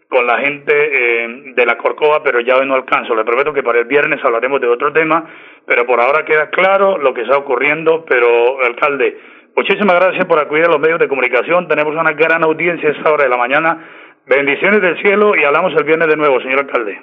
con 0.08 0.26
la 0.26 0.38
gente 0.38 0.72
eh, 0.74 1.42
de 1.54 1.66
la 1.66 1.78
Corcova, 1.78 2.22
pero 2.22 2.40
ya 2.40 2.56
hoy 2.56 2.66
no 2.66 2.74
alcanzo. 2.74 3.14
Le 3.14 3.24
prometo 3.24 3.54
que 3.54 3.62
para 3.62 3.78
el 3.78 3.86
viernes 3.86 4.22
hablaremos 4.22 4.60
de 4.60 4.68
otro 4.68 4.92
tema, 4.92 5.24
pero 5.66 5.86
por 5.86 5.98
ahora 6.00 6.26
queda 6.26 6.50
claro 6.50 6.98
lo 6.98 7.14
que 7.14 7.22
está 7.22 7.38
ocurriendo, 7.38 8.04
pero 8.06 8.62
alcalde, 8.62 9.16
Muchísimas 9.54 9.96
gracias 9.96 10.24
por 10.24 10.38
acudir 10.38 10.64
a 10.64 10.68
los 10.68 10.80
medios 10.80 10.98
de 10.98 11.08
comunicación. 11.08 11.68
Tenemos 11.68 11.94
una 11.94 12.12
gran 12.12 12.42
audiencia 12.42 12.88
a 12.88 12.92
esta 12.92 13.12
hora 13.12 13.24
de 13.24 13.28
la 13.28 13.36
mañana. 13.36 13.86
Bendiciones 14.26 14.80
del 14.80 14.96
cielo 15.02 15.36
y 15.36 15.44
hablamos 15.44 15.74
el 15.74 15.84
viernes 15.84 16.08
de 16.08 16.16
nuevo, 16.16 16.40
señor 16.40 16.60
alcalde. 16.60 16.98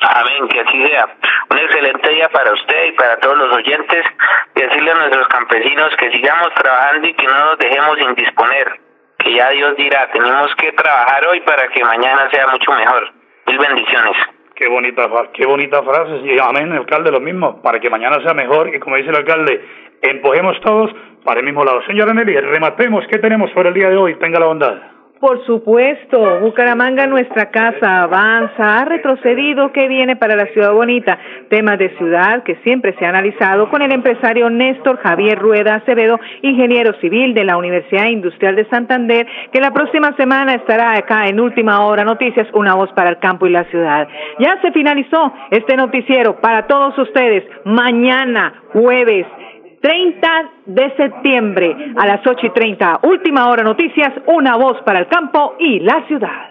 Amén, 0.00 0.48
que 0.48 0.60
así 0.60 0.86
sea. 0.86 1.08
Un 1.50 1.58
excelente 1.58 2.08
día 2.10 2.28
para 2.28 2.52
usted 2.52 2.84
y 2.86 2.92
para 2.92 3.16
todos 3.18 3.36
los 3.36 3.56
oyentes. 3.56 4.04
Decirle 4.54 4.90
a 4.92 4.94
nuestros 4.94 5.26
campesinos 5.28 5.94
que 5.96 6.10
sigamos 6.12 6.54
trabajando 6.54 7.08
y 7.08 7.14
que 7.14 7.26
no 7.26 7.46
nos 7.46 7.58
dejemos 7.58 7.98
indisponer. 8.00 8.80
Que 9.18 9.34
ya 9.34 9.50
Dios 9.50 9.76
dirá, 9.76 10.08
tenemos 10.12 10.54
que 10.56 10.72
trabajar 10.72 11.26
hoy 11.26 11.40
para 11.40 11.68
que 11.68 11.82
mañana 11.84 12.28
sea 12.30 12.46
mucho 12.46 12.72
mejor. 12.72 13.12
Mil 13.46 13.58
bendiciones. 13.58 14.16
Qué 14.54 14.68
bonita, 14.68 15.08
qué 15.34 15.46
bonita 15.46 15.82
frase. 15.82 16.16
Y 16.24 16.38
amén, 16.38 16.72
alcalde, 16.72 17.10
lo 17.10 17.20
mismo. 17.20 17.60
Para 17.62 17.80
que 17.80 17.90
mañana 17.90 18.20
sea 18.22 18.34
mejor. 18.34 18.72
Y 18.74 18.78
como 18.78 18.96
dice 18.96 19.10
el 19.10 19.16
alcalde, 19.16 19.64
empujemos 20.02 20.60
todos 20.60 20.92
para 21.24 21.40
el 21.40 21.46
mismo 21.46 21.64
lado. 21.64 21.82
Señora 21.86 22.14
Nelly, 22.14 22.38
rematemos. 22.40 23.04
¿Qué 23.08 23.18
tenemos 23.18 23.50
por 23.50 23.66
el 23.66 23.74
día 23.74 23.90
de 23.90 23.96
hoy? 23.96 24.14
Tenga 24.16 24.38
la 24.38 24.46
bondad. 24.46 24.97
Por 25.20 25.44
supuesto, 25.46 26.38
Bucaramanga, 26.40 27.08
nuestra 27.08 27.50
casa, 27.50 28.02
avanza, 28.02 28.78
ha 28.78 28.84
retrocedido, 28.84 29.72
¿qué 29.72 29.88
viene 29.88 30.14
para 30.14 30.36
la 30.36 30.46
ciudad 30.52 30.72
bonita? 30.72 31.18
Temas 31.50 31.76
de 31.76 31.90
ciudad 31.96 32.44
que 32.44 32.54
siempre 32.62 32.94
se 32.96 33.04
ha 33.04 33.08
analizado 33.08 33.68
con 33.68 33.82
el 33.82 33.90
empresario 33.90 34.48
Néstor 34.48 34.98
Javier 34.98 35.36
Rueda 35.36 35.74
Acevedo, 35.74 36.20
ingeniero 36.42 36.92
civil 37.00 37.34
de 37.34 37.42
la 37.42 37.56
Universidad 37.56 38.06
Industrial 38.06 38.54
de 38.54 38.68
Santander, 38.68 39.26
que 39.50 39.60
la 39.60 39.72
próxima 39.72 40.14
semana 40.16 40.54
estará 40.54 40.96
acá 40.96 41.26
en 41.26 41.40
Última 41.40 41.84
Hora 41.84 42.04
Noticias, 42.04 42.46
una 42.52 42.74
voz 42.74 42.92
para 42.92 43.10
el 43.10 43.18
campo 43.18 43.48
y 43.48 43.50
la 43.50 43.64
ciudad. 43.64 44.06
Ya 44.38 44.60
se 44.62 44.70
finalizó 44.70 45.32
este 45.50 45.76
noticiero 45.76 46.40
para 46.40 46.68
todos 46.68 46.96
ustedes. 46.96 47.42
Mañana, 47.64 48.62
jueves, 48.72 49.26
30 49.80 50.28
de 50.66 50.96
septiembre 50.96 51.76
a 51.96 52.06
las 52.06 52.26
8 52.26 52.46
y 52.46 52.50
30. 52.50 53.00
Última 53.02 53.48
hora 53.48 53.62
noticias, 53.62 54.12
una 54.26 54.56
voz 54.56 54.82
para 54.84 55.00
el 55.00 55.08
campo 55.08 55.56
y 55.58 55.80
la 55.80 56.06
ciudad. 56.06 56.50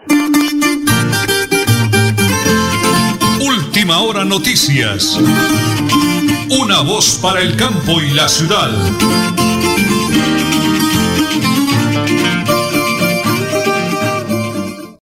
Última 3.40 4.00
hora 4.00 4.26
noticias. 4.26 5.20
Una 6.50 6.82
voz 6.82 7.20
para 7.22 7.42
el 7.42 7.56
campo 7.58 8.02
y 8.02 8.13
la 8.13 8.28
ciudad. 8.28 8.70